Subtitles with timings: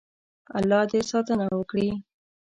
[0.57, 1.89] الله دې ساتنه وکړي.